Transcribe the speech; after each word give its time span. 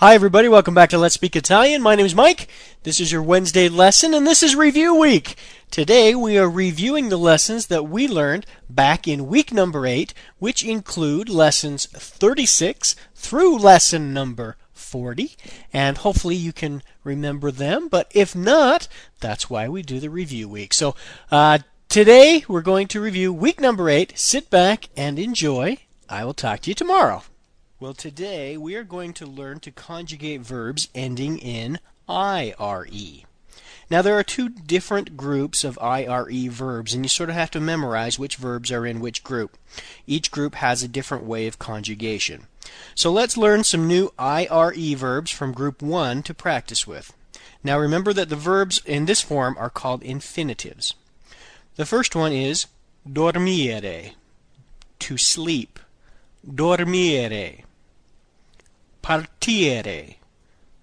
Hi, 0.00 0.14
everybody. 0.14 0.48
Welcome 0.48 0.72
back 0.72 0.88
to 0.90 0.98
Let's 0.98 1.16
Speak 1.16 1.36
Italian. 1.36 1.82
My 1.82 1.94
name 1.94 2.06
is 2.06 2.14
Mike. 2.14 2.48
This 2.84 3.00
is 3.00 3.12
your 3.12 3.22
Wednesday 3.22 3.68
lesson, 3.68 4.14
and 4.14 4.26
this 4.26 4.42
is 4.42 4.56
review 4.56 4.94
week. 4.94 5.36
Today, 5.70 6.14
we 6.14 6.38
are 6.38 6.48
reviewing 6.48 7.10
the 7.10 7.18
lessons 7.18 7.66
that 7.66 7.84
we 7.84 8.08
learned 8.08 8.46
back 8.70 9.06
in 9.06 9.26
week 9.26 9.52
number 9.52 9.84
8, 9.84 10.14
which 10.38 10.64
include 10.64 11.28
lessons 11.28 11.84
36 11.84 12.96
through 13.14 13.58
lesson 13.58 14.14
number 14.14 14.56
40. 14.72 15.36
And 15.70 15.98
hopefully, 15.98 16.36
you 16.36 16.54
can 16.54 16.82
remember 17.04 17.50
them. 17.50 17.88
But 17.88 18.10
if 18.14 18.34
not, 18.34 18.88
that's 19.20 19.50
why 19.50 19.68
we 19.68 19.82
do 19.82 20.00
the 20.00 20.08
review 20.08 20.48
week. 20.48 20.72
So, 20.72 20.94
uh, 21.30 21.58
today, 21.90 22.44
we're 22.46 22.62
going 22.62 22.86
to 22.86 23.00
review 23.00 23.32
week 23.32 23.60
number 23.60 23.90
8. 23.90 24.16
Sit 24.16 24.48
back 24.48 24.88
and 24.96 25.18
enjoy. 25.18 25.78
I 26.08 26.24
will 26.24 26.34
talk 26.34 26.60
to 26.60 26.70
you 26.70 26.74
tomorrow. 26.74 27.24
Well, 27.80 27.94
today 27.94 28.56
we 28.56 28.76
are 28.76 28.84
going 28.84 29.12
to 29.14 29.26
learn 29.26 29.58
to 29.60 29.72
conjugate 29.72 30.42
verbs 30.42 30.86
ending 30.94 31.38
in 31.38 31.80
IRE. 32.08 33.24
Now, 33.90 34.02
there 34.02 34.16
are 34.16 34.22
two 34.22 34.48
different 34.48 35.16
groups 35.16 35.64
of 35.64 35.80
IRE 35.82 36.48
verbs, 36.48 36.94
and 36.94 37.04
you 37.04 37.08
sort 37.08 37.28
of 37.28 37.34
have 37.34 37.50
to 37.50 37.60
memorize 37.60 38.20
which 38.20 38.36
verbs 38.36 38.70
are 38.70 38.86
in 38.86 39.00
which 39.00 39.24
group. 39.24 39.58
Each 40.06 40.30
group 40.30 40.54
has 40.56 40.84
a 40.84 40.88
different 40.88 41.24
way 41.24 41.48
of 41.48 41.58
conjugation. 41.58 42.46
So 42.94 43.10
let's 43.10 43.36
learn 43.36 43.64
some 43.64 43.88
new 43.88 44.12
IRE 44.16 44.94
verbs 44.94 45.32
from 45.32 45.52
group 45.52 45.82
1 45.82 46.22
to 46.22 46.34
practice 46.34 46.86
with. 46.86 47.12
Now, 47.64 47.80
remember 47.80 48.12
that 48.12 48.28
the 48.28 48.36
verbs 48.36 48.80
in 48.86 49.06
this 49.06 49.20
form 49.20 49.56
are 49.58 49.70
called 49.70 50.04
infinitives. 50.04 50.94
The 51.76 51.86
first 51.86 52.14
one 52.14 52.32
is 52.32 52.66
dormire, 53.08 54.12
to 54.98 55.18
sleep. 55.18 55.78
Dormire 56.46 57.64
partire, 59.02 60.14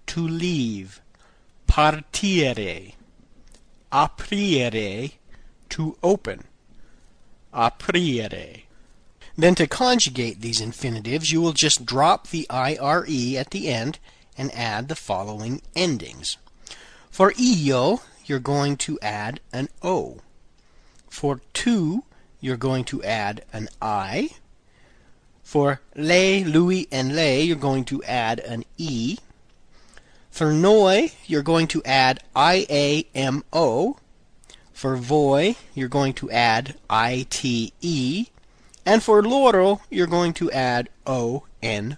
to 0.06 0.20
leave, 0.20 1.00
partire, 1.66 2.94
aprire, 3.92 5.12
to 5.68 5.96
open, 6.02 6.44
aprire. 7.54 8.62
Then 9.36 9.54
to 9.54 9.66
conjugate 9.66 10.40
these 10.40 10.60
infinitives, 10.60 11.30
you 11.30 11.40
will 11.40 11.52
just 11.52 11.86
drop 11.86 12.28
the 12.28 12.46
ire 12.50 13.06
at 13.38 13.50
the 13.50 13.68
end 13.68 13.98
and 14.36 14.52
add 14.54 14.88
the 14.88 14.96
following 14.96 15.62
endings. 15.76 16.36
For 17.10 17.32
io, 17.38 18.02
you're 18.26 18.40
going 18.40 18.76
to 18.78 18.98
add 19.00 19.40
an 19.52 19.68
o. 19.82 20.18
For 21.08 21.40
tu, 21.52 22.04
you're 22.40 22.56
going 22.56 22.84
to 22.84 23.02
add 23.02 23.44
an 23.52 23.68
i. 23.82 24.30
For 25.42 25.80
lei, 25.96 26.44
lui, 26.44 26.86
and 26.92 27.16
lei, 27.16 27.42
you're 27.42 27.56
going 27.56 27.84
to 27.86 28.02
add 28.04 28.40
an 28.40 28.64
e. 28.76 29.16
For 30.30 30.52
noi, 30.52 31.12
you're 31.26 31.42
going 31.42 31.66
to 31.68 31.82
add 31.84 32.22
iamo. 32.36 33.98
For 34.72 34.96
voi, 34.96 35.56
you're 35.74 35.88
going 35.88 36.12
to 36.14 36.30
add 36.30 36.76
ite. 36.88 38.30
And 38.86 39.02
for 39.02 39.22
loro, 39.22 39.80
you're 39.90 40.06
going 40.06 40.32
to 40.34 40.52
add 40.52 40.88
ono. 41.06 41.96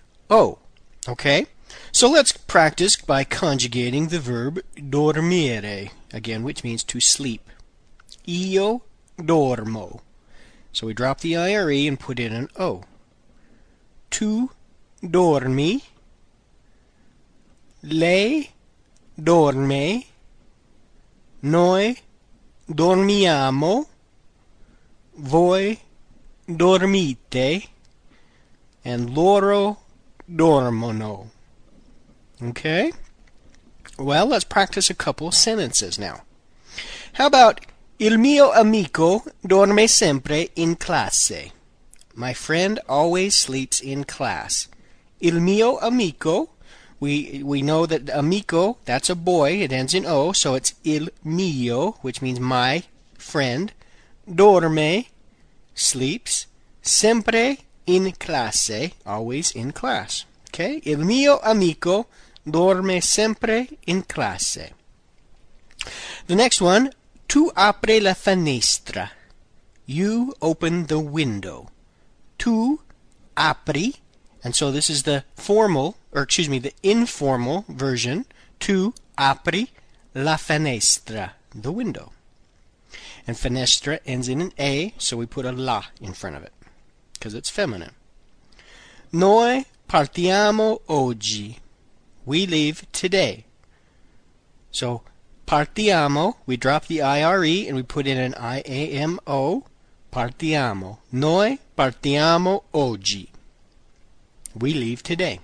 Okay? 1.09 1.47
So 1.93 2.09
let's 2.09 2.33
practice 2.33 2.97
by 2.97 3.25
conjugating 3.25 4.09
the 4.09 4.21
verb 4.21 4.61
dormire, 4.77 5.91
again, 6.13 6.43
which 6.43 6.65
means 6.65 6.83
to 6.85 7.01
sleep. 7.01 7.51
Io 8.29 8.83
dormo. 9.21 10.01
So 10.73 10.87
we 10.87 10.95
drop 10.95 11.21
the 11.21 11.37
ire 11.37 11.71
and 11.71 11.99
put 11.99 12.19
in 12.19 12.33
an 12.33 12.49
o. 12.59 12.83
Tu 14.11 14.51
dormi. 15.03 15.83
Lei 17.83 18.51
dorme. 19.21 20.05
Noi 21.43 21.97
dormiamo. 22.69 23.87
Voi 25.17 25.79
dormite. 26.47 27.69
And 28.85 29.11
loro 29.11 29.79
dormono. 30.29 31.31
Okay? 32.43 32.93
Well, 33.99 34.27
let's 34.27 34.45
practice 34.45 34.89
a 34.89 34.95
couple 34.95 35.31
sentences 35.31 35.99
now. 35.99 36.23
How 37.15 37.27
about 37.27 37.67
Il 38.03 38.17
mio 38.17 38.51
amico 38.51 39.23
dorme 39.43 39.87
sempre 39.87 40.49
in 40.55 40.79
classe? 40.79 41.53
My 42.15 42.33
friend 42.33 42.81
always 42.89 43.37
sleeps 43.37 43.79
in 43.79 44.07
class. 44.07 44.69
Il 45.19 45.39
mio 45.39 45.77
amico. 45.77 46.49
We 46.99 47.43
we 47.45 47.61
know 47.61 47.85
that 47.85 48.09
amico, 48.09 48.79
that's 48.87 49.11
a 49.11 49.15
boy, 49.15 49.61
it 49.61 49.71
ends 49.71 49.93
in 49.93 50.07
o, 50.07 50.33
so 50.33 50.55
it's 50.55 50.73
il 50.83 51.11
mio, 51.25 51.99
which 52.01 52.23
means 52.23 52.41
my 52.41 52.85
friend. 53.19 53.71
Dorme, 54.27 55.05
sleeps. 55.75 56.47
Sempre 56.81 57.59
in 57.85 58.13
classe, 58.13 58.93
always 59.05 59.51
in 59.51 59.73
class. 59.73 60.25
Okay? 60.49 60.81
Il 60.85 61.05
mio 61.05 61.39
amico 61.43 62.07
dorme 62.47 63.03
sempre 63.03 63.69
in 63.87 64.07
classe. 64.07 64.73
The 66.29 66.35
next 66.35 66.63
one, 66.63 66.93
tu 67.31 67.51
apri 67.55 68.01
la 68.01 68.13
finestra. 68.13 69.11
You 69.87 70.35
open 70.43 70.87
the 70.87 70.99
window 70.99 71.71
tu 72.41 72.81
apri, 73.37 73.97
and 74.43 74.57
so 74.57 74.73
this 74.73 74.91
is 74.91 75.05
the 75.05 75.25
formal, 75.37 75.97
or 76.11 76.23
excuse 76.23 76.49
me, 76.49 76.59
the 76.59 76.73
informal 76.83 77.65
version. 77.69 78.25
Tu 78.59 78.95
apri 79.17 79.71
la 80.15 80.37
finestra, 80.37 81.33
the 81.55 81.71
window. 81.71 82.13
And 83.27 83.37
finestra 83.37 84.01
ends 84.07 84.29
in 84.29 84.41
an 84.41 84.53
a, 84.59 84.95
so 84.99 85.17
we 85.17 85.27
put 85.27 85.45
a 85.45 85.53
la 85.53 85.85
in 86.01 86.15
front 86.15 86.37
of 86.37 86.43
it, 86.43 86.53
because 87.13 87.35
it's 87.35 87.51
feminine. 87.51 87.93
Noi 89.13 89.67
partiamo 89.89 90.81
oggi. 90.89 91.59
We 92.25 92.47
leave 92.47 92.91
today. 92.93 93.45
So 94.71 95.03
partiamo, 95.51 96.37
we 96.47 96.57
drop 96.57 96.87
the 96.87 97.03
ire 97.03 97.43
and 97.67 97.75
we 97.75 97.83
put 97.83 98.07
in 98.07 98.17
an 98.17 98.35
iamo. 98.39 99.65
Partiamo. 100.13 100.99
Noi 101.11 101.59
partiamo 101.75 102.63
oggi. 102.71 103.29
We 104.55 104.73
leave 104.73 105.03
today. 105.03 105.41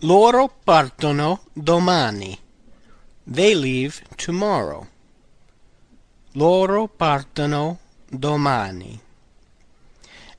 Loro 0.00 0.50
partono 0.64 1.40
domani. 1.52 2.38
They 3.26 3.54
leave 3.54 4.00
tomorrow. 4.16 4.86
Loro 6.32 6.88
partono 6.88 7.78
domani. 8.08 8.98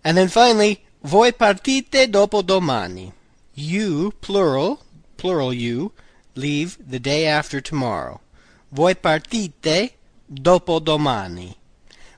And 0.04 0.18
then 0.18 0.30
finally, 0.30 0.84
voi 1.02 1.32
partite 1.34 2.10
dopo 2.10 2.42
domani. 2.42 3.14
You, 3.54 4.14
plural, 4.20 4.80
plural 5.16 5.54
you, 5.54 5.92
leave 6.34 6.78
the 6.80 7.00
day 7.00 7.28
after 7.28 7.62
tomorrow. 7.62 8.20
Voi 8.72 8.94
partite 8.96 9.92
dopo 10.32 10.80
domani. 10.80 11.56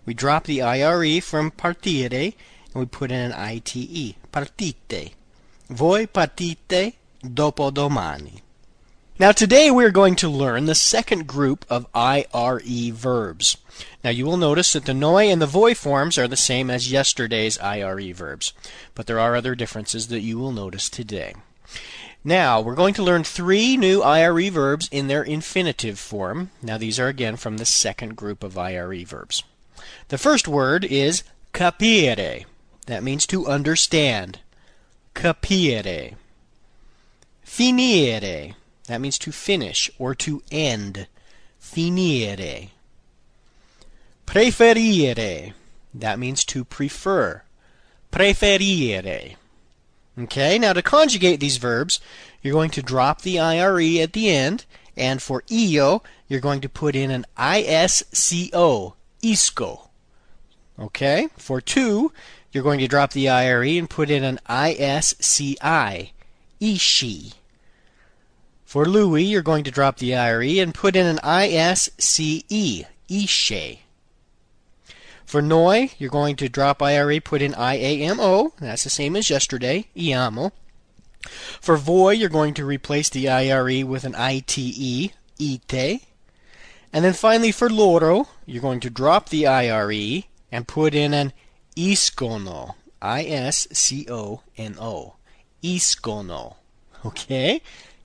We 0.05 0.13
drop 0.13 0.43
the 0.43 0.61
IRE 0.61 1.19
from 1.19 1.49
partire 1.49 2.35
and 2.73 2.75
we 2.75 2.85
put 2.85 3.11
in 3.11 3.31
an 3.31 3.33
ITE. 3.33 4.15
Partite. 4.31 5.13
Voi 5.69 6.05
partite 6.05 6.93
dopodomani. 7.23 8.41
Now 9.17 9.31
today 9.31 9.71
we're 9.71 9.91
going 9.91 10.15
to 10.17 10.29
learn 10.29 10.65
the 10.65 10.75
second 10.75 11.25
group 11.25 11.65
of 11.69 11.87
IRE 11.93 12.91
verbs. 12.91 13.57
Now 14.03 14.11
you 14.11 14.25
will 14.25 14.37
notice 14.37 14.73
that 14.73 14.85
the 14.85 14.93
noi 14.93 15.25
and 15.25 15.41
the 15.41 15.47
voi 15.47 15.73
forms 15.73 16.17
are 16.17 16.27
the 16.27 16.35
same 16.35 16.69
as 16.69 16.91
yesterday's 16.91 17.57
IRE 17.59 18.13
verbs, 18.13 18.53
but 18.93 19.07
there 19.07 19.19
are 19.19 19.35
other 19.35 19.55
differences 19.55 20.07
that 20.09 20.21
you 20.21 20.37
will 20.37 20.51
notice 20.51 20.89
today. 20.89 21.33
Now, 22.25 22.61
we're 22.61 22.75
going 22.75 22.93
to 22.93 23.03
learn 23.03 23.25
three 23.25 23.75
new 23.75 24.01
IRE 24.01 24.49
verbs 24.49 24.87
in 24.91 25.07
their 25.07 25.23
infinitive 25.23 25.99
form. 25.99 26.51
Now, 26.61 26.77
these 26.77 26.97
are 26.97 27.09
again 27.09 27.35
from 27.35 27.57
the 27.57 27.65
second 27.65 28.15
group 28.15 28.43
of 28.43 28.57
IRE 28.57 29.03
verbs. 29.03 29.43
The 30.07 30.17
first 30.17 30.47
word 30.47 30.85
is 30.85 31.23
capire. 31.51 32.45
That 32.85 33.03
means 33.03 33.25
to 33.27 33.47
understand. 33.47 34.39
Capire. 35.13 36.13
Finire. 37.45 38.55
That 38.87 39.01
means 39.01 39.19
to 39.19 39.31
finish 39.31 39.91
or 39.99 40.15
to 40.15 40.41
end. 40.49 41.07
Finire. 41.61 42.69
Preferire. 44.25 45.53
That 45.93 46.19
means 46.19 46.45
to 46.45 46.63
prefer. 46.63 47.43
Preferire. 48.11 49.35
Okay, 50.17 50.59
now 50.59 50.73
to 50.73 50.81
conjugate 50.83 51.39
these 51.39 51.57
verbs, 51.57 51.99
you're 52.41 52.53
going 52.53 52.69
to 52.71 52.83
drop 52.83 53.21
the 53.21 53.39
IRE 53.39 53.99
at 53.99 54.13
the 54.13 54.29
end, 54.29 54.65
and 54.95 55.21
for 55.21 55.43
Io, 55.51 56.03
you're 56.27 56.39
going 56.39 56.61
to 56.61 56.69
put 56.69 56.95
in 56.95 57.09
an 57.09 57.25
ISCO 57.37 58.93
isco. 59.23 59.89
Okay? 60.77 61.29
For 61.37 61.61
tu, 61.61 62.11
you're 62.51 62.63
going 62.63 62.79
to 62.79 62.87
drop 62.87 63.13
the 63.13 63.29
IRE 63.29 63.77
and 63.77 63.89
put 63.89 64.09
in 64.11 64.23
an 64.23 64.39
ISCI, 64.47 66.11
ishi. 66.59 67.33
For 68.65 68.85
Lui, 68.85 69.23
you're 69.23 69.41
going 69.41 69.63
to 69.63 69.71
drop 69.71 69.97
the 69.97 70.15
IRE 70.15 70.61
and 70.61 70.73
put 70.73 70.95
in 70.95 71.05
an 71.05 71.19
ISCE, 71.23 72.85
ishe. 73.09 73.79
For 75.25 75.41
Noi, 75.41 75.91
you're 75.97 76.09
going 76.09 76.35
to 76.37 76.49
drop 76.49 76.81
IRE, 76.81 77.19
put 77.21 77.41
in 77.41 77.53
IAMO, 77.53 78.53
that's 78.59 78.83
the 78.83 78.89
same 78.89 79.15
as 79.15 79.29
yesterday, 79.29 79.87
iamo. 79.95 80.51
For 81.61 81.77
Voi, 81.77 82.11
you're 82.11 82.29
going 82.29 82.53
to 82.55 82.65
replace 82.65 83.09
the 83.09 83.29
IRE 83.29 83.85
with 83.85 84.03
an 84.03 84.15
ITE, 84.15 85.13
ite. 85.39 86.01
And 86.91 87.05
then 87.05 87.13
finally 87.13 87.51
for 87.51 87.69
Loro, 87.69 88.27
you're 88.45 88.61
going 88.61 88.79
to 88.81 88.89
drop 88.89 89.29
the 89.29 89.47
IRE 89.47 90.23
and 90.51 90.67
put 90.67 90.93
in 90.93 91.13
an 91.13 91.33
iscono, 91.75 92.75
I-S-C-O-N-O, 93.01 94.35
iscono. 95.63 96.55
Okay? 97.05 97.61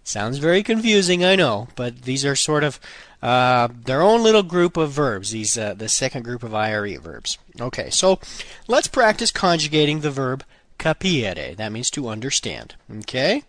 Sounds 0.08 0.38
very 0.38 0.62
confusing, 0.62 1.22
I 1.22 1.36
know, 1.36 1.68
but 1.76 2.04
these 2.04 2.24
are 2.24 2.34
sort 2.34 2.64
of 2.64 2.80
uh, 3.20 3.68
their 3.84 4.00
own 4.00 4.22
little 4.22 4.42
group 4.42 4.78
of 4.78 4.90
verbs. 4.90 5.32
These 5.32 5.58
uh, 5.58 5.74
the 5.74 5.90
second 5.90 6.22
group 6.22 6.42
of 6.42 6.54
IRE 6.54 6.98
verbs. 6.98 7.36
Okay, 7.60 7.90
so 7.90 8.18
let's 8.66 8.88
practice 8.88 9.30
conjugating 9.30 10.00
the 10.00 10.10
verb 10.10 10.44
capire. 10.78 11.54
That 11.54 11.72
means 11.72 11.90
to 11.90 12.08
understand. 12.08 12.74
Okay, 13.00 13.42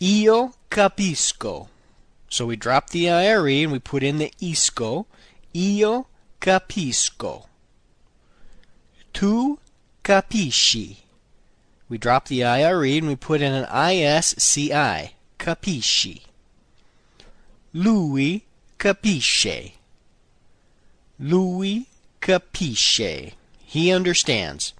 io 0.00 0.54
capisco. 0.70 1.68
So 2.30 2.46
we 2.46 2.56
drop 2.56 2.88
the 2.88 3.10
IRE 3.10 3.62
and 3.62 3.70
we 3.70 3.80
put 3.80 4.02
in 4.02 4.16
the 4.16 4.32
isco. 4.40 5.04
Io 5.54 6.06
capisco. 6.40 7.48
Tu 9.12 9.58
capisci. 10.02 10.96
We 11.90 11.98
drop 11.98 12.28
the 12.28 12.44
IRE 12.44 12.96
and 12.96 13.08
we 13.08 13.16
put 13.16 13.42
in 13.42 13.52
an 13.52 13.66
ISCI. 13.66 15.10
Capisci. 15.40 16.20
Lui 17.72 18.42
capisce. 18.76 19.72
Lui 21.18 21.86
capisce. 22.20 23.32
He 23.64 23.90
understands. 23.90 24.74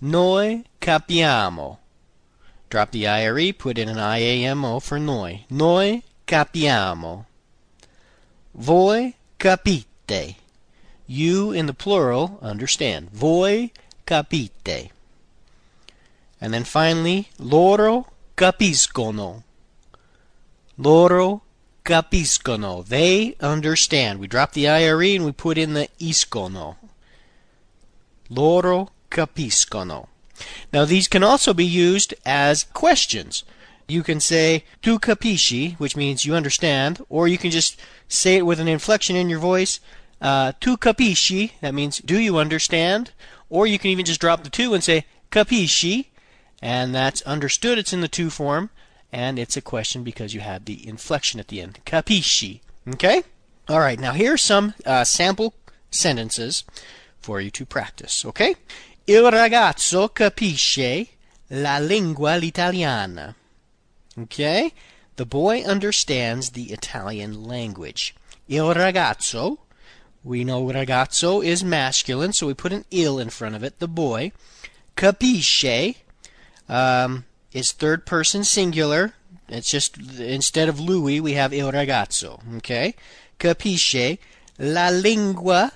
Noi 0.00 0.62
capiamo. 0.80 1.78
Drop 2.68 2.92
the 2.92 3.08
IRE, 3.08 3.52
put 3.52 3.76
in 3.76 3.88
an 3.88 3.96
IAMO 3.96 4.80
for 4.80 5.00
noi. 5.00 5.46
Noi 5.50 6.04
capiamo. 6.28 7.26
Voi 8.54 9.16
capite. 9.40 10.36
You 11.08 11.50
in 11.50 11.66
the 11.66 11.74
plural 11.74 12.38
understand. 12.40 13.10
Voi 13.10 13.72
capite. 14.06 14.92
And 16.40 16.54
then 16.54 16.62
finally, 16.62 17.30
loro 17.36 18.06
capiscono. 18.40 19.42
Loro 20.78 21.42
capiscono. 21.84 22.82
They 22.82 23.36
understand. 23.38 24.18
We 24.18 24.28
drop 24.28 24.52
the 24.52 24.66
IRE 24.66 25.14
and 25.14 25.26
we 25.26 25.32
put 25.32 25.58
in 25.58 25.74
the 25.74 25.88
iscono. 26.00 26.76
Loro 28.30 28.92
capiscono. 29.10 30.08
Now 30.72 30.86
these 30.86 31.06
can 31.06 31.22
also 31.22 31.52
be 31.52 31.66
used 31.66 32.14
as 32.24 32.64
questions. 32.72 33.44
You 33.86 34.02
can 34.02 34.20
say 34.20 34.64
tu 34.80 34.98
capisci, 34.98 35.78
which 35.78 35.94
means 35.94 36.24
you 36.24 36.34
understand, 36.34 37.04
or 37.10 37.28
you 37.28 37.36
can 37.36 37.50
just 37.50 37.78
say 38.08 38.36
it 38.36 38.46
with 38.46 38.58
an 38.58 38.68
inflection 38.68 39.16
in 39.16 39.28
your 39.28 39.40
voice. 39.40 39.80
Uh, 40.18 40.52
tu 40.60 40.78
capisci, 40.78 41.50
that 41.60 41.74
means 41.74 41.98
do 41.98 42.18
you 42.18 42.38
understand? 42.38 43.10
Or 43.50 43.66
you 43.66 43.78
can 43.78 43.90
even 43.90 44.06
just 44.06 44.20
drop 44.20 44.44
the 44.44 44.48
tu 44.48 44.72
and 44.72 44.82
say 44.82 45.04
capisci, 45.30 46.06
and 46.62 46.94
that's 46.94 47.22
understood. 47.22 47.78
It's 47.78 47.92
in 47.92 48.00
the 48.00 48.08
tu 48.08 48.30
form, 48.30 48.70
and 49.12 49.38
it's 49.38 49.56
a 49.56 49.62
question 49.62 50.04
because 50.04 50.34
you 50.34 50.40
have 50.40 50.64
the 50.64 50.86
inflection 50.86 51.40
at 51.40 51.48
the 51.48 51.60
end. 51.60 51.80
Capisci. 51.84 52.60
Okay? 52.88 53.22
All 53.68 53.80
right, 53.80 53.98
now 53.98 54.12
here 54.12 54.34
are 54.34 54.38
some 54.38 54.74
uh, 54.84 55.04
sample 55.04 55.54
sentences 55.90 56.64
for 57.20 57.40
you 57.40 57.50
to 57.50 57.66
practice. 57.66 58.24
Okay? 58.24 58.56
Il 59.06 59.22
ragazzo 59.22 60.08
capisce 60.08 61.08
la 61.50 61.78
lingua 61.78 62.36
l'italiana. 62.36 63.34
Okay? 64.18 64.72
The 65.16 65.26
boy 65.26 65.62
understands 65.62 66.50
the 66.50 66.72
Italian 66.72 67.44
language. 67.44 68.14
Il 68.48 68.74
ragazzo, 68.74 69.58
we 70.24 70.44
know 70.44 70.62
ragazzo 70.62 71.44
is 71.44 71.62
masculine, 71.62 72.32
so 72.32 72.46
we 72.46 72.54
put 72.54 72.72
an 72.72 72.84
il 72.90 73.18
in 73.18 73.30
front 73.30 73.54
of 73.54 73.62
it, 73.62 73.78
the 73.78 73.88
boy. 73.88 74.32
Capisce 74.96 75.96
um, 76.70 77.26
is 77.52 77.72
third 77.72 78.06
person 78.06 78.44
singular. 78.44 79.12
It's 79.48 79.70
just, 79.70 79.98
instead 80.18 80.68
of 80.68 80.80
lui, 80.80 81.20
we 81.20 81.34
have 81.34 81.52
il 81.52 81.70
ragazzo. 81.70 82.40
Okay? 82.56 82.94
Capisce 83.38 84.18
la 84.58 84.88
lingua. 84.88 85.72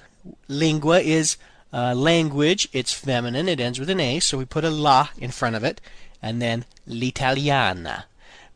Lingua 0.48 1.00
is 1.00 1.36
uh, 1.72 1.94
language. 1.94 2.68
It's 2.72 2.92
feminine. 2.94 3.48
It 3.48 3.60
ends 3.60 3.80
with 3.80 3.90
an 3.90 4.00
A, 4.00 4.20
so 4.20 4.38
we 4.38 4.44
put 4.44 4.64
a 4.64 4.70
la 4.70 5.08
in 5.18 5.32
front 5.32 5.56
of 5.56 5.64
it. 5.64 5.80
And 6.22 6.40
then 6.40 6.64
l'italiana 6.86 8.04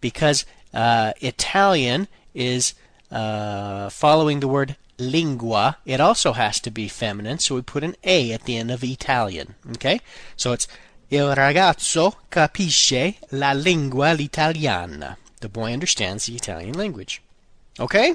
because 0.01 0.47
uh, 0.73 1.13
Italian 1.21 2.09
is 2.35 2.75
uh, 3.11 3.89
following 3.89 4.41
the 4.41 4.49
word 4.49 4.77
lingua. 4.99 5.79
It 5.85 6.01
also 6.01 6.33
has 6.33 6.61
to 6.61 6.71
be 6.71 6.89
feminine, 6.89 7.39
so 7.39 7.55
we 7.55 7.63
put 7.63 7.85
an 7.85 7.97
A 8.05 8.33
at 8.33 8.45
the 8.45 8.57
end 8.57 8.71
of 8.71 8.85
Italian. 8.85 9.55
Okay? 9.73 10.01
So 10.37 10.53
it's 10.53 10.69
Il 11.11 11.35
ragazzo 11.35 12.19
capisce 12.29 13.17
la 13.31 13.53
lingua 13.55 14.13
l'italiana. 14.13 15.17
The 15.41 15.49
boy 15.49 15.73
understands 15.73 16.27
the 16.27 16.35
Italian 16.35 16.75
language. 16.75 17.23
Okay? 17.79 18.15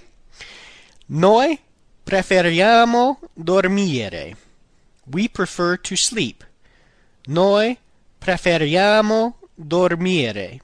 Noi 1.08 1.60
preferiamo 2.04 3.20
dormire. 3.34 4.36
We 5.06 5.28
prefer 5.28 5.78
to 5.78 5.96
sleep. 5.96 6.44
Noi 7.28 7.78
preferiamo 8.20 9.38
dormire. 9.56 10.62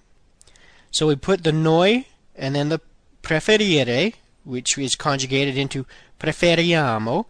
So 0.91 1.07
we 1.07 1.15
put 1.15 1.41
the 1.43 1.51
noi 1.51 2.05
and 2.35 2.53
then 2.53 2.69
the 2.69 2.79
preferire, 3.23 4.13
which 4.43 4.77
is 4.77 4.95
conjugated 4.95 5.57
into 5.57 5.85
preferiamo, 6.19 7.25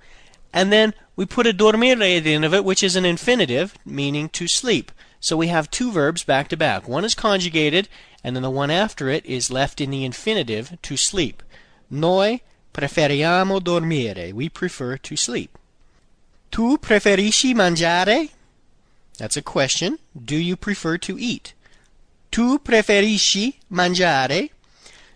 and 0.52 0.72
then 0.72 0.94
we 1.19 1.25
put 1.25 1.45
a 1.45 1.51
dormire 1.51 2.18
at 2.18 2.23
the 2.23 2.33
end 2.33 2.45
of 2.45 2.54
it, 2.54 2.64
which 2.64 2.81
is 2.81 2.95
an 2.95 3.04
infinitive, 3.04 3.78
meaning 3.83 4.30
to 4.30 4.47
sleep. 4.47 4.90
So 5.19 5.35
we 5.35 5.47
have 5.47 5.69
two 5.69 5.92
verbs 5.92 6.23
back 6.23 6.47
to 6.47 6.56
back. 6.56 6.88
One 6.88 7.04
is 7.04 7.14
conjugated, 7.14 7.90
and 8.23 8.38
then 8.38 8.44
the 8.44 8.49
one 8.49 8.71
after 8.71 9.09
it 9.09 9.26
is 9.26 9.52
left 9.52 9.81
in 9.81 9.92
the 9.92 10.06
infinitive, 10.06 10.78
to 10.81 10.95
sleep. 10.95 11.44
Noi 11.90 12.40
preferiamo 12.73 13.59
dormire. 13.59 14.31
We 14.31 14.47
prefer 14.47 14.95
to 14.95 15.18
sleep. 15.18 15.57
Tu 16.52 16.78
preferisci 16.78 17.54
mangiare? 17.54 18.30
That's 19.18 19.35
a 19.35 19.42
question. 19.42 19.99
Do 20.16 20.38
you 20.38 20.56
prefer 20.56 20.97
to 20.99 21.19
eat? 21.19 21.54
Tu 22.31 22.59
preferisci 22.59 23.56
mangiare? 23.69 24.52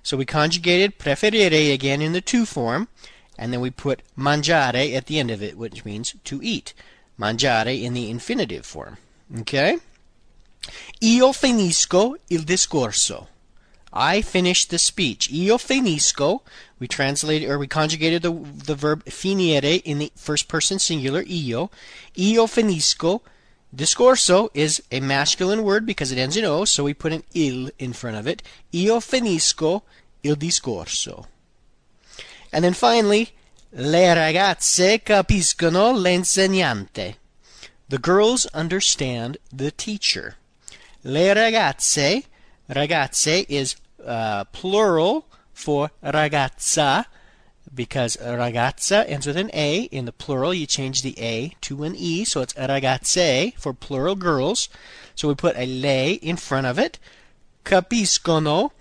So 0.04 0.18
we 0.18 0.26
conjugated 0.26 1.00
preferire 1.00 1.74
again 1.74 2.02
in 2.02 2.12
the 2.12 2.20
tu 2.20 2.46
form, 2.46 2.90
and 3.38 3.52
then 3.52 3.62
we 3.62 3.72
put 3.72 4.02
mangiare 4.18 4.96
at 4.96 5.08
the 5.08 5.20
end 5.20 5.32
of 5.32 5.42
it, 5.42 5.58
which 5.58 5.86
means 5.86 6.16
to 6.24 6.42
eat. 6.42 6.74
Mangiare 7.20 7.82
in 7.82 7.94
the 7.94 8.10
infinitive 8.10 8.66
form. 8.66 8.98
Okay? 9.40 9.78
Io 11.02 11.32
finisco 11.34 12.16
il 12.30 12.44
discorso. 12.44 13.28
I 13.92 14.22
finish 14.22 14.66
the 14.66 14.80
speech. 14.80 15.30
Io 15.32 15.58
finisco. 15.58 16.42
We 16.80 16.88
translated 16.88 17.50
or 17.50 17.60
we 17.60 17.68
conjugated 17.68 18.24
the 18.24 18.32
the 18.32 18.76
verb 18.76 19.06
finire 19.06 19.82
in 19.84 20.00
the 20.00 20.12
first 20.16 20.48
person 20.48 20.80
singular 20.80 21.24
io. 21.28 21.70
Io 22.18 22.48
finisco 22.48 23.22
Discorso 23.76 24.50
is 24.54 24.84
a 24.92 25.00
masculine 25.00 25.64
word 25.64 25.84
because 25.84 26.12
it 26.12 26.20
ends 26.20 26.38
in 26.38 26.46
O, 26.46 26.64
so 26.64 26.84
we 26.84 26.94
put 26.94 27.12
an 27.12 27.24
il 27.34 27.72
in 27.80 27.92
front 27.92 28.16
of 28.16 28.28
it. 28.28 28.44
Io 28.72 29.00
finisco 29.00 29.82
il 30.22 30.36
discorso. 30.36 31.26
And 32.54 32.64
then 32.64 32.74
finally, 32.74 33.32
le 33.74 34.16
ragazze 34.16 35.04
capiscono 35.04 35.92
l'insegnante. 35.92 37.16
The 37.90 37.98
girls 37.98 38.46
understand 38.54 39.38
the 39.52 39.72
teacher. 39.72 40.36
Le 41.04 41.34
ragazze, 41.34 42.26
ragazze 42.70 43.46
is 43.50 43.76
uh, 44.06 44.44
plural 44.46 45.26
for 45.52 45.90
ragazza, 46.04 47.06
because 47.74 48.18
ragazza 48.18 49.04
ends 49.08 49.26
with 49.26 49.38
an 49.38 49.50
A. 49.54 49.84
In 49.86 50.06
the 50.06 50.12
plural, 50.12 50.54
you 50.54 50.68
change 50.68 51.02
the 51.02 51.20
A 51.20 51.56
to 51.62 51.84
an 51.84 51.96
E, 51.96 52.24
so 52.24 52.42
it's 52.42 52.54
ragazze 52.54 53.54
for 53.58 53.74
plural 53.74 54.16
girls. 54.16 54.70
So 55.16 55.28
we 55.28 55.34
put 55.34 55.58
a 55.58 55.66
le 55.66 56.14
in 56.22 56.38
front 56.38 56.68
of 56.68 56.78
it. 56.78 57.00
Capiscono. 57.66 58.72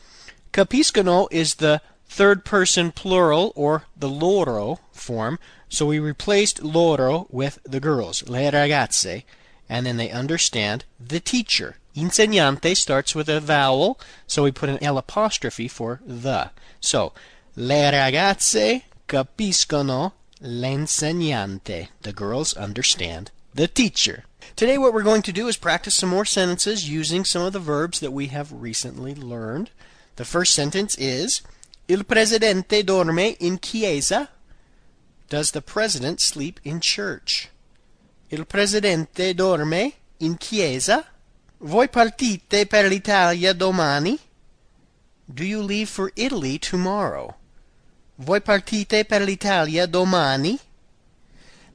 Capiscono 0.53 1.29
is 1.31 1.55
the 1.55 1.81
third 2.13 2.45
person 2.45 2.93
plural 2.93 3.53
or 3.57 3.85
the 3.97 4.09
loro 4.09 4.79
form. 4.93 5.39
So 5.69 5.87
we 5.87 5.99
replaced 5.99 6.63
loro 6.63 7.27
with 7.31 7.59
the 7.65 7.81
girls, 7.81 8.23
le 8.29 8.51
ragazze, 8.51 9.25
and 9.69 9.87
then 9.87 9.97
they 9.97 10.11
understand 10.11 10.85
the 11.01 11.21
teacher. 11.21 11.77
Insegnante 11.97 12.77
starts 12.77 13.15
with 13.15 13.29
a 13.29 13.41
vowel, 13.41 13.99
so 14.27 14.43
we 14.43 14.51
put 14.53 14.69
an 14.69 14.83
L 14.83 14.99
apostrophe 14.99 15.69
for 15.69 16.01
the. 16.05 16.51
So, 16.81 17.13
le 17.57 17.91
ragazze 17.91 18.83
capiscono 19.09 20.13
l'insegnante. 20.43 21.89
The 22.03 22.13
girls 22.13 22.55
understand 22.55 23.31
the 23.55 23.69
teacher. 23.69 24.25
Today 24.55 24.77
what 24.77 24.93
we're 24.93 25.03
going 25.03 25.23
to 25.23 25.33
do 25.33 25.49
is 25.49 25.57
practice 25.57 25.95
some 25.95 26.11
more 26.11 26.27
sentences 26.27 26.91
using 26.91 27.25
some 27.25 27.43
of 27.43 27.55
the 27.55 27.59
verbs 27.59 28.01
that 28.01 28.13
we 28.13 28.27
have 28.27 28.53
recently 28.53 29.15
learned. 29.15 29.71
The 30.17 30.25
first 30.27 30.55
sentence 30.55 30.97
is 30.99 31.41
Il 31.89 32.05
presidente 32.05 32.85
dorme 32.85 33.37
in 33.41 33.59
chiesa. 33.59 34.29
Does 35.29 35.51
the 35.51 35.61
president 35.61 36.21
sleep 36.21 36.61
in 36.63 36.81
church? 36.81 37.49
Il 38.31 38.45
presidente 38.45 39.35
dorme 39.35 39.93
in 40.19 40.37
chiesa? 40.39 41.05
Voi 41.59 41.89
partite 41.89 42.67
per 42.67 42.89
l'Italia 42.89 43.53
domani? 43.53 44.19
Do 45.27 45.45
you 45.45 45.63
leave 45.63 45.89
for 45.89 46.13
Italy 46.15 46.59
tomorrow? 46.59 47.37
Voi 48.19 48.41
partite 48.41 49.05
per 49.05 49.23
l'Italia 49.23 49.87
domani? 49.87 50.59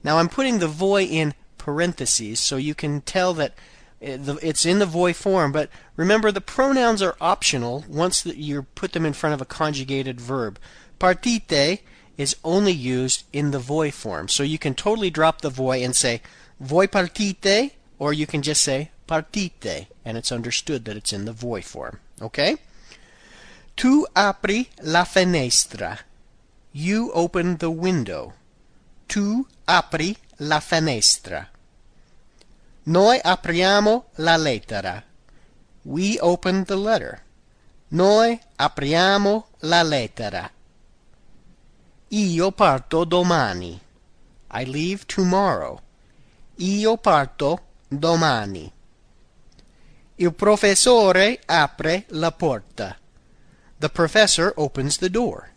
Now 0.04 0.20
I'm 0.20 0.30
putting 0.30 0.60
the 0.60 0.68
voi 0.68 1.04
in 1.04 1.34
parentheses 1.58 2.40
so 2.40 2.56
you 2.56 2.74
can 2.74 3.02
tell 3.02 3.34
that 3.34 3.54
it's 4.00 4.66
in 4.66 4.80
the 4.80 4.86
voi 4.86 5.14
form, 5.14 5.52
but 5.52 5.70
remember 5.96 6.32
the 6.32 6.42
pronouns 6.42 7.02
are 7.02 7.16
optional 7.20 7.84
once 7.88 8.26
you 8.26 8.64
put 8.76 8.94
them 8.94 9.06
in 9.06 9.14
front 9.14 9.34
of 9.34 9.42
a 9.42 9.46
conjugated 9.46 10.22
verb. 10.22 10.60
Partite 11.00 11.80
is 12.18 12.36
only 12.44 12.74
used 12.74 13.24
in 13.32 13.52
the 13.52 13.60
voi 13.60 13.92
form, 13.92 14.28
so 14.28 14.44
you 14.44 14.58
can 14.58 14.74
totally 14.74 15.10
drop 15.10 15.42
the 15.42 15.50
voi 15.50 15.84
and 15.84 15.96
say 15.96 16.22
voi 16.60 16.88
partite, 16.88 17.72
or 18.00 18.14
you 18.14 18.28
can 18.28 18.42
just 18.42 18.62
say 18.62 18.92
partite, 19.08 19.88
and 20.06 20.18
it's 20.18 20.32
understood 20.32 20.86
that 20.86 20.98
it's 20.98 21.14
in 21.14 21.26
the 21.26 21.32
voi 21.32 21.62
form. 21.62 22.00
Okay? 22.22 22.58
Tu 23.76 24.08
apri 24.16 24.70
la 24.82 25.04
finestra. 25.04 26.00
You 26.74 27.12
open 27.14 27.58
the 27.58 27.72
window. 27.72 28.34
Tu 29.08 29.48
apri 29.68 30.18
la 30.40 30.60
finestra. 30.60 31.48
Noi 32.88 33.20
apriamo 33.22 34.12
la 34.16 34.38
lettera. 34.38 35.04
We 35.84 36.18
open 36.22 36.64
the 36.64 36.78
letter. 36.78 37.22
Noi 37.90 38.40
apriamo 38.56 39.48
la 39.60 39.84
lettera. 39.84 40.50
Io 42.08 42.52
parto 42.52 43.04
domani. 43.04 43.78
I 44.52 44.66
leave 44.66 45.04
tomorrow. 45.06 45.82
Io 46.56 46.96
parto 46.96 47.60
domani. 47.90 48.72
Il 50.16 50.34
professore 50.34 51.42
apre 51.46 52.06
la 52.12 52.32
porta. 52.32 52.98
The 53.80 53.90
professor 53.90 54.54
opens 54.56 54.98
the 54.98 55.10
door. 55.10 55.50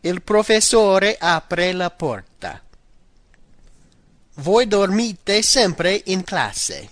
Il 0.00 0.20
professore 0.22 1.16
apre 1.20 1.72
la 1.72 1.90
porta. 1.90 2.60
Voi 4.36 4.66
dormite 4.66 5.42
sempre 5.42 6.02
in 6.06 6.22
classe. 6.22 6.88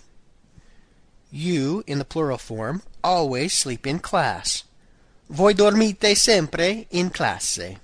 You, 1.31 1.83
in 1.87 1.99
the 1.99 2.05
plural 2.05 2.39
form, 2.39 2.83
always 3.03 3.53
sleep 3.53 3.87
in 3.87 4.01
class. 4.01 4.65
Voi 5.29 5.53
dormite 5.53 6.17
sempre 6.17 6.87
in 6.91 7.11
classe. 7.11 7.81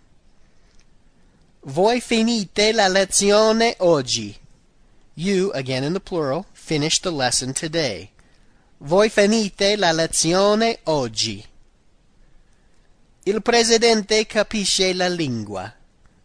Voi 1.63 2.01
finite 2.01 2.73
la 2.73 2.89
lezione 2.89 3.77
oggi. 3.79 4.37
You, 5.15 5.51
again 5.53 5.85
in 5.85 5.93
the 5.93 6.01
plural, 6.01 6.47
finish 6.53 7.01
the 7.01 7.13
lesson 7.13 7.53
today. 7.53 8.11
Voi 8.81 9.09
finite 9.09 9.77
la 9.77 9.93
lezione 9.93 10.79
oggi. 10.85 11.45
Il 13.25 13.41
presidente 13.41 14.27
capisce 14.27 14.93
la 14.93 15.09
lingua. 15.09 15.73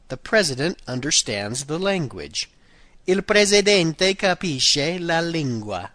The 0.07 0.17
president 0.17 0.77
understands 0.87 1.65
the 1.65 1.77
language. 1.77 2.49
Il 3.09 3.23
presidente 3.23 4.15
capisce 4.15 4.99
la 4.99 5.19
lingua. 5.19 5.91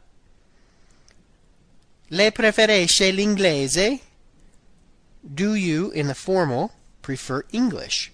Le 2.09 2.33
preferisce 2.33 3.13
l'inglese? 3.13 4.01
Do 5.21 5.55
you, 5.55 5.93
in 5.95 6.09
the 6.09 6.15
formal, 6.15 6.73
prefer 7.03 7.45
English? 7.53 8.11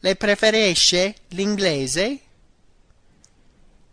Le 0.00 0.16
preferisce 0.16 1.14
l'inglese? 1.28 2.20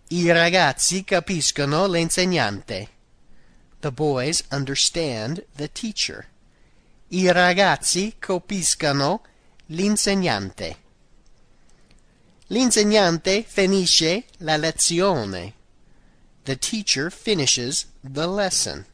I 0.09 0.29
ragazzi 0.29 1.05
capiscono 1.05 1.87
l'insegnante. 1.87 2.89
The 3.79 3.93
boys 3.93 4.43
understand 4.51 5.45
the 5.55 5.69
teacher. 5.71 6.27
I 7.11 7.31
ragazzi 7.31 8.15
capiscono 8.19 9.21
l'insegnante. 9.67 10.88
L'insegnante 12.51 13.43
finisce 13.43 14.25
la 14.39 14.57
lezione. 14.57 15.53
The 16.45 16.55
teacher 16.55 17.11
finishes 17.11 17.85
the 18.01 18.25
lesson. 18.25 18.85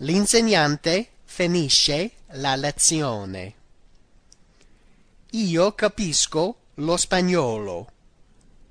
L'insegnante 0.00 1.08
finisce 1.24 2.10
la 2.32 2.56
lezione. 2.56 3.54
Io 5.30 5.72
capisco 5.72 6.56
lo 6.74 6.96
spagnolo. 6.98 7.88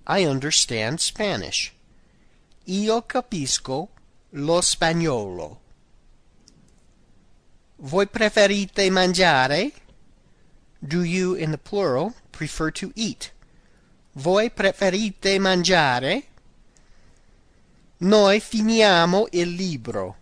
I 0.06 0.26
understand 0.26 1.00
Spanish. 1.00 1.72
Io 2.66 3.02
capisco 3.02 3.90
lo 4.30 4.62
spagnolo. 4.62 5.60
Voi 7.78 8.06
preferite 8.06 8.92
mangiare? 8.92 9.72
Do 10.80 11.02
you, 11.02 11.34
in 11.34 11.50
the 11.50 11.58
plural, 11.58 12.14
prefer 12.32 12.70
to 12.70 12.92
eat? 12.94 13.32
Voi 14.18 14.50
preferite 14.50 15.38
mangiare? 15.38 16.24
Noi 17.98 18.40
finiamo 18.40 19.28
il 19.30 19.50
libro. 19.50 20.18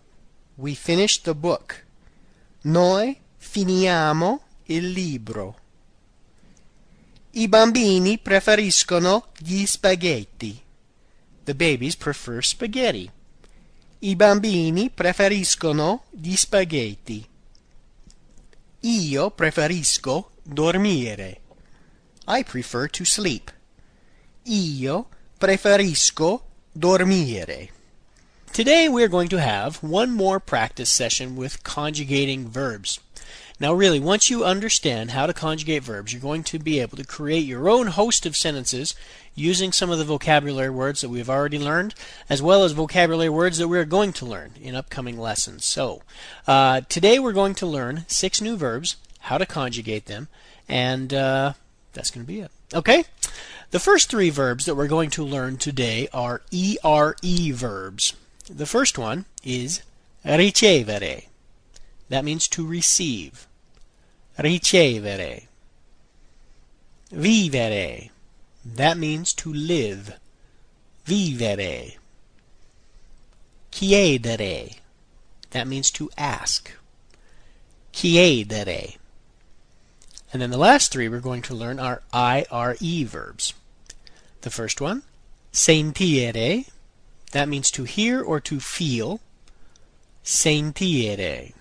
We 0.56 0.74
finish 0.74 1.22
the 1.22 1.34
book. 1.34 1.82
Noi 2.64 3.18
finiamo 3.38 4.42
il 4.64 4.90
libro. 4.90 5.58
I 7.30 7.48
bambini 7.48 8.18
preferiscono 8.18 9.28
gli 9.38 9.64
spaghetti. 9.64 10.62
The 11.44 11.54
babies 11.54 11.96
prefer 11.96 12.44
spaghetti. 12.44 13.10
I 14.00 14.14
bambini 14.14 14.90
preferiscono 14.90 16.04
gli 16.10 16.36
spaghetti. 16.36 17.26
Io 18.80 19.30
preferisco 19.30 20.32
dormire. 20.42 21.40
I 22.26 22.44
prefer 22.44 22.90
to 22.90 23.04
sleep. 23.04 23.54
Io 24.48 25.08
preferisco 25.40 26.42
dormire. 26.78 27.70
Today 28.52 28.88
we're 28.88 29.08
going 29.08 29.28
to 29.28 29.40
have 29.40 29.82
one 29.82 30.12
more 30.12 30.38
practice 30.38 30.90
session 30.90 31.34
with 31.34 31.64
conjugating 31.64 32.48
verbs. 32.48 33.00
Now, 33.58 33.72
really, 33.72 33.98
once 33.98 34.30
you 34.30 34.44
understand 34.44 35.10
how 35.10 35.26
to 35.26 35.32
conjugate 35.32 35.82
verbs, 35.82 36.12
you're 36.12 36.22
going 36.22 36.44
to 36.44 36.58
be 36.60 36.78
able 36.78 36.96
to 36.98 37.04
create 37.04 37.44
your 37.44 37.68
own 37.68 37.88
host 37.88 38.24
of 38.24 38.36
sentences 38.36 38.94
using 39.34 39.72
some 39.72 39.90
of 39.90 39.98
the 39.98 40.04
vocabulary 40.04 40.70
words 40.70 41.00
that 41.00 41.08
we've 41.08 41.30
already 41.30 41.58
learned, 41.58 41.94
as 42.28 42.40
well 42.40 42.62
as 42.62 42.72
vocabulary 42.72 43.30
words 43.30 43.58
that 43.58 43.68
we're 43.68 43.84
going 43.84 44.12
to 44.12 44.26
learn 44.26 44.52
in 44.60 44.76
upcoming 44.76 45.18
lessons. 45.18 45.64
So, 45.64 46.02
uh, 46.46 46.82
today 46.82 47.18
we're 47.18 47.32
going 47.32 47.54
to 47.56 47.66
learn 47.66 48.04
six 48.06 48.40
new 48.40 48.56
verbs, 48.56 48.96
how 49.20 49.38
to 49.38 49.46
conjugate 49.46 50.06
them, 50.06 50.28
and 50.68 51.12
uh, 51.12 51.54
that's 51.94 52.10
going 52.10 52.24
to 52.24 52.32
be 52.32 52.40
it. 52.40 52.50
Okay? 52.74 53.04
The 53.70 53.80
first 53.80 54.10
three 54.10 54.30
verbs 54.30 54.64
that 54.64 54.74
we're 54.74 54.86
going 54.86 55.10
to 55.10 55.24
learn 55.24 55.56
today 55.56 56.08
are 56.12 56.42
ERE 56.52 57.52
verbs. 57.52 58.14
The 58.48 58.66
first 58.66 58.96
one 58.96 59.24
is 59.44 59.82
ricevere. 60.24 61.24
That 62.08 62.24
means 62.24 62.48
to 62.48 62.66
receive. 62.66 63.46
Ricevere. 64.38 65.46
Vivere. 67.10 68.10
That 68.64 68.98
means 68.98 69.32
to 69.34 69.52
live. 69.52 70.18
Vivere. 71.04 71.96
Chiedere. 73.70 74.76
That 75.50 75.68
means 75.68 75.90
to 75.92 76.10
ask. 76.16 76.72
Chiedere. 77.92 78.96
And 80.36 80.42
then 80.42 80.50
the 80.50 80.58
last 80.58 80.92
three 80.92 81.08
we're 81.08 81.20
going 81.20 81.40
to 81.40 81.54
learn 81.54 81.78
are 81.78 82.02
IRE 82.12 83.06
verbs. 83.06 83.54
The 84.42 84.50
first 84.50 84.82
one, 84.82 85.02
sentire, 85.50 86.64
that 87.32 87.48
means 87.48 87.70
to 87.70 87.84
hear 87.84 88.20
or 88.20 88.38
to 88.40 88.60
feel. 88.60 89.20
Sentire. 90.22 91.54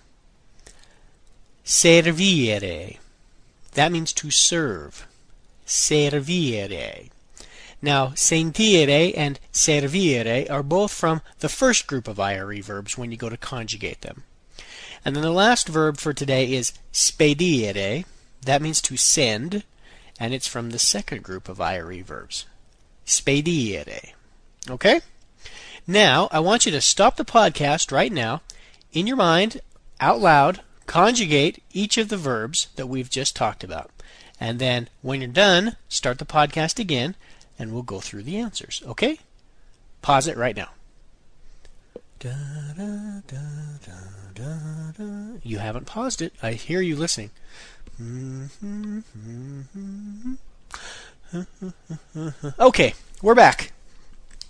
Servire, 1.63 2.98
that 3.75 3.91
means 3.94 4.12
to 4.12 4.29
serve. 4.29 5.08
Servire. 5.65 7.10
Now, 7.82 8.10
sentire 8.10 9.13
and 9.15 9.39
servire 9.53 10.51
are 10.51 10.63
both 10.63 10.91
from 10.91 11.22
the 11.39 11.48
first 11.48 11.88
group 11.88 12.10
of 12.10 12.20
IRE 12.20 12.62
verbs 12.62 12.98
when 12.98 13.10
you 13.10 13.15
go 13.15 13.29
to 13.29 13.38
conjugate 13.38 14.01
them. 14.01 14.24
And 15.05 15.15
then 15.15 15.24
the 15.24 15.32
last 15.32 15.70
verb 15.70 15.96
for 15.96 16.12
today 16.12 16.51
is 16.51 16.74
spedire. 16.91 18.03
That 18.46 18.62
means 18.62 18.82
to 18.84 18.96
send, 18.96 19.64
and 20.20 20.34
it's 20.34 20.48
from 20.48 20.70
the 20.70 20.80
second 20.80 21.24
group 21.24 21.50
of 21.50 21.60
IRE 21.60 22.04
verbs. 22.04 22.46
Spedire. 23.06 24.14
Okay? 24.70 25.02
Now, 25.88 26.30
I 26.32 26.40
want 26.40 26.66
you 26.66 26.72
to 26.72 26.82
stop 26.82 27.18
the 27.18 27.25
podcast 27.25 27.92
right 27.92 28.12
now. 28.12 28.42
In 28.94 29.08
your 29.08 29.18
mind, 29.18 29.62
out 30.00 30.20
loud, 30.20 30.62
conjugate 30.86 31.62
each 31.74 31.98
of 31.98 32.10
the 32.10 32.18
verbs 32.18 32.70
that 32.75 32.88
we've 32.88 33.10
just 33.10 33.36
talked 33.36 33.64
about. 33.64 33.90
And 34.40 34.60
then, 34.60 34.90
when 35.02 35.22
you're 35.22 35.30
done, 35.30 35.78
start 35.90 36.20
the 36.20 36.25
podcast 36.25 36.78
again, 36.80 37.16
and 37.58 37.74
we'll 37.74 37.84
go 37.84 38.00
through 38.00 38.24
the 38.24 38.38
answers. 38.38 38.84
Okay? 38.86 39.20
Pause 40.02 40.28
it 40.28 40.38
right 40.38 40.56
now. 40.56 40.70
You 45.44 45.60
haven't 45.60 45.86
paused 45.86 46.22
it. 46.22 46.34
I 46.42 46.52
hear 46.54 46.82
you 46.82 46.96
listening. 46.96 47.32
Mm-hmm. 48.02 49.00
Okay, 52.60 52.94
we're 53.22 53.36
back. 53.36 53.72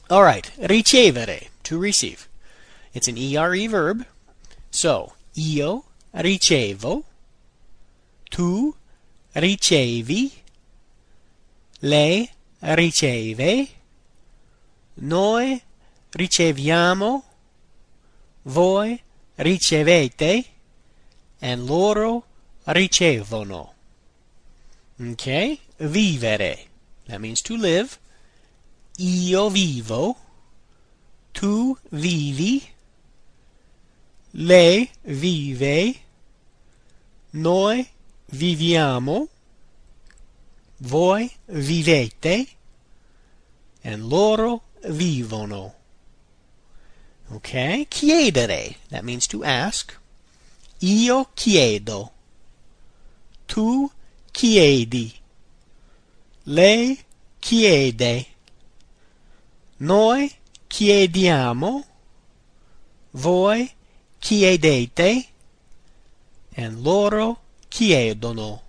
All 0.10 0.24
right, 0.24 0.50
ricevere, 0.58 1.50
to 1.64 1.78
receive. 1.78 2.28
It's 2.96 3.08
an 3.08 3.18
ERE 3.18 3.68
verb. 3.68 4.06
So, 4.72 5.14
io 5.36 5.84
ricevo, 6.16 7.04
tu 8.32 8.76
ricevi, 9.36 10.32
lei 11.82 12.28
riceve, 12.62 13.68
noi 14.96 15.62
riceviamo, 16.14 17.24
voi 18.44 19.00
ricevete, 19.38 20.46
and 21.42 21.68
loro 21.68 22.26
ricevono. 22.66 23.74
Okay? 25.00 25.60
Vivere. 25.78 26.68
That 27.08 27.20
means 27.20 27.42
to 27.44 27.56
live. 27.58 28.00
Io 28.98 29.50
vivo. 29.50 30.18
Tu 31.34 31.78
vivi. 31.92 32.64
Lei 34.32 34.90
vive. 35.04 35.96
Noi 37.32 37.88
viviamo. 38.32 39.28
Voi 40.78 41.32
vivete. 41.46 42.48
And 43.84 44.04
loro 44.04 44.64
vivono. 44.88 45.74
Okay? 47.32 47.86
Chiedere. 47.86 48.78
That 48.90 49.04
means 49.04 49.28
to 49.28 49.44
ask. 49.44 49.94
Io 50.80 51.30
chiedo. 51.36 52.15
Tu 53.48 53.92
chiedi. 54.34 55.14
Lei 56.46 57.00
chiede. 57.40 58.26
Noi 59.80 60.32
chiediamo. 60.68 61.86
Voi 63.12 63.72
chiedete. 64.20 65.28
And 66.58 66.84
loro 66.84 67.40
chiedono. 67.70 68.62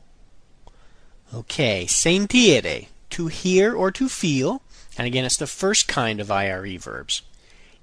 Okay, 1.32 1.86
sentire, 1.86 2.86
to 3.10 3.26
hear 3.26 3.74
or 3.74 3.90
to 3.90 4.08
feel. 4.08 4.62
And 4.96 5.06
again, 5.06 5.24
it's 5.24 5.36
the 5.36 5.46
first 5.46 5.86
kind 5.86 6.20
of 6.20 6.30
IRE 6.30 6.78
verbs. 6.78 7.22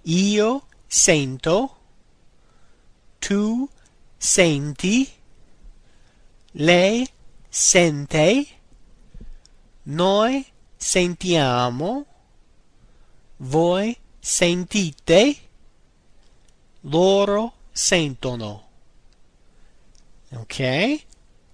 Io 0.06 0.64
sento. 0.90 1.76
Tu 3.22 3.70
senti. 4.20 5.14
Lei 6.56 7.08
sente. 7.50 8.48
Noi 9.84 10.46
sentiamo. 10.78 12.06
Voi 13.38 13.98
sentite. 14.20 15.36
Loro 16.82 17.54
sentono. 17.72 18.70
Okay? 20.32 21.04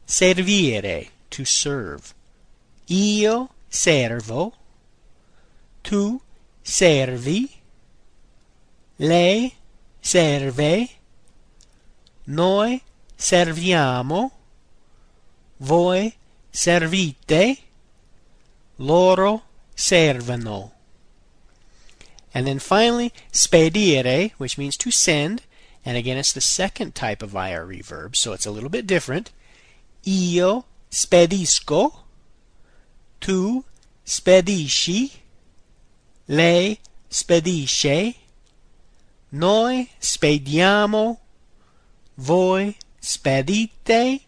Servire, 0.06 1.12
to 1.30 1.46
serve. 1.46 2.14
Io 2.88 3.50
servo. 3.70 4.54
Tu 5.82 6.20
servi. 6.62 7.50
Lei 8.98 9.54
serve. 10.02 10.90
Noi 12.26 12.82
serviamo. 13.16 14.39
Voi 15.60 16.14
servite. 16.52 17.60
Loro 18.78 19.44
servono. 19.76 20.72
And 22.34 22.46
then 22.46 22.60
finally, 22.60 23.12
spedire, 23.32 24.32
which 24.38 24.58
means 24.58 24.78
to 24.78 24.92
send. 24.92 25.44
And 25.84 25.98
again, 25.98 26.18
it's 26.18 26.34
the 26.34 26.42
second 26.42 26.94
type 26.94 27.22
of 27.24 27.36
IRE 27.36 27.82
verb, 27.82 28.16
so 28.16 28.34
it's 28.34 28.46
a 28.46 28.52
little 28.52 28.70
bit 28.70 28.86
different. 28.86 29.32
Io 30.06 30.66
spedisco. 30.92 32.04
Tu 33.20 33.64
spedisci. 34.06 35.12
Lei 36.28 36.78
spedisce. 37.10 38.16
Noi 39.32 39.90
spediamo. 40.00 41.20
Voi 42.18 42.76
spedite. 43.00 44.22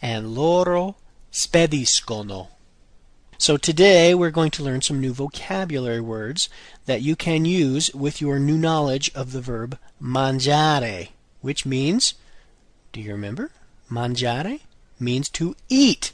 And 0.00 0.34
loro 0.34 0.96
spediscono. 1.32 2.48
So 3.38 3.56
today 3.56 4.14
we're 4.14 4.30
going 4.30 4.50
to 4.52 4.62
learn 4.62 4.80
some 4.80 5.00
new 5.00 5.12
vocabulary 5.12 6.00
words 6.00 6.48
that 6.86 7.02
you 7.02 7.16
can 7.16 7.44
use 7.44 7.92
with 7.94 8.20
your 8.20 8.38
new 8.38 8.56
knowledge 8.56 9.10
of 9.14 9.32
the 9.32 9.42
verb 9.42 9.78
mangiare, 10.00 11.10
which 11.42 11.66
means, 11.66 12.14
do 12.92 13.00
you 13.00 13.12
remember? 13.12 13.50
Mangiare 13.90 14.60
means 14.98 15.28
to 15.30 15.54
eat. 15.68 16.12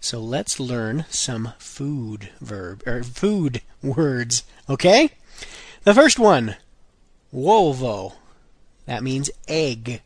So 0.00 0.20
let's 0.20 0.60
learn 0.60 1.04
some 1.10 1.52
food 1.58 2.30
verb 2.40 2.82
or 2.86 3.02
food 3.02 3.62
words, 3.82 4.44
okay? 4.68 5.10
The 5.84 5.94
first 5.94 6.18
one, 6.18 6.56
uovo. 7.34 8.14
That 8.86 9.02
means 9.02 9.30
egg. 9.48 10.02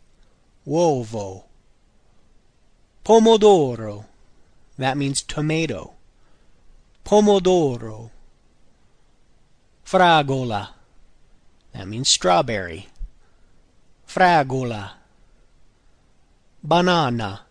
Uovo. 0.67 1.45
Pomodoro. 3.07 4.05
That 4.79 4.97
means 4.97 5.23
tomato. 5.23 5.95
Pomodoro. 7.05 8.11
Fragola. 9.85 10.71
That 11.73 11.87
means 11.87 12.11
strawberry. 12.11 12.89
Fragola. 14.09 14.95
Banana. 16.65 17.43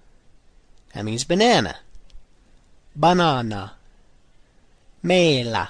That 0.94 1.06
means 1.06 1.24
banana. 1.24 1.78
Banana. 2.94 3.76
Mela. 5.04 5.70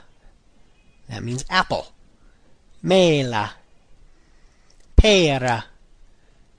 That 1.09 1.23
means 1.23 1.45
apple. 1.47 1.91
Mela. 2.81 3.51
Pera. 4.95 5.65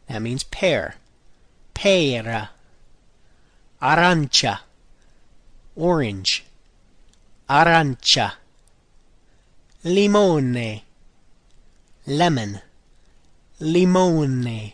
That 0.06 0.22
means 0.22 0.44
pear. 0.44 0.94
Pera. 1.74 2.50
Arancia. 3.86 4.62
Orange. 5.76 6.44
Arancia. 7.48 8.32
Limone. 9.84 10.82
Lemon. 12.04 12.60
Limone. 13.60 14.72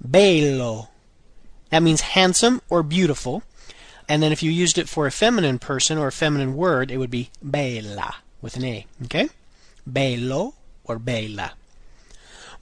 Bello. 0.00 0.88
That 1.68 1.82
means 1.82 2.00
handsome 2.00 2.62
or 2.70 2.82
beautiful. 2.82 3.42
And 4.08 4.22
then 4.22 4.32
if 4.32 4.42
you 4.42 4.50
used 4.50 4.78
it 4.78 4.88
for 4.88 5.06
a 5.06 5.10
feminine 5.10 5.58
person 5.58 5.98
or 5.98 6.06
a 6.06 6.12
feminine 6.12 6.56
word, 6.56 6.90
it 6.90 6.96
would 6.96 7.10
be 7.10 7.28
bella 7.42 8.16
with 8.40 8.56
an 8.56 8.64
A. 8.64 8.86
Okay? 9.04 9.28
Bello 9.86 10.54
or 10.84 10.98
bella. 10.98 11.52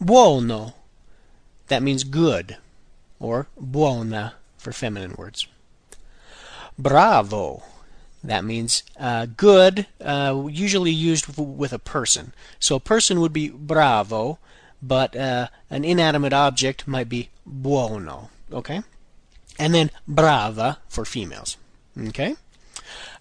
Buono. 0.00 0.74
That 1.68 1.84
means 1.84 2.02
good. 2.02 2.56
Or 3.20 3.46
buona 3.56 4.34
for 4.58 4.72
feminine 4.72 5.14
words. 5.16 5.46
Bravo. 6.82 7.62
That 8.24 8.44
means 8.44 8.82
uh, 8.98 9.26
good, 9.36 9.86
uh, 10.00 10.46
usually 10.48 10.90
used 10.90 11.26
with 11.38 11.72
a 11.72 11.78
person. 11.78 12.32
So 12.58 12.76
a 12.76 12.80
person 12.80 13.20
would 13.20 13.32
be 13.32 13.48
bravo, 13.48 14.38
but 14.80 15.16
uh, 15.16 15.48
an 15.70 15.84
inanimate 15.84 16.32
object 16.32 16.86
might 16.86 17.08
be 17.08 17.30
buono. 17.46 18.30
Okay? 18.52 18.82
And 19.58 19.74
then 19.74 19.90
brava 20.06 20.78
for 20.88 21.04
females. 21.04 21.56
Okay? 21.98 22.36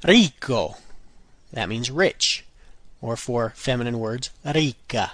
Ricco. 0.03 0.77
That 1.53 1.69
means 1.69 1.91
rich. 1.91 2.45
Or 3.01 3.15
for 3.15 3.53
feminine 3.55 3.99
words, 3.99 4.29
ricca. 4.45 5.11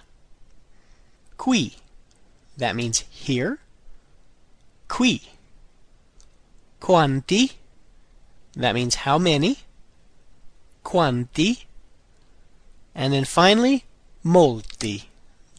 Qui. 1.37 1.75
That 2.57 2.75
means 2.75 3.03
here. 3.09 3.59
Qui. 4.87 5.21
Quanti. 6.79 7.53
That 8.57 8.73
means 8.73 8.95
how 8.95 9.19
many. 9.19 9.59
Quanti. 10.83 11.67
And 12.95 13.13
then 13.13 13.23
finally, 13.23 13.85
molti. 14.23 15.09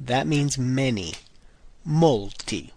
That 0.01 0.27
means 0.27 0.59
many. 0.59 1.15
Molti. 1.85 2.73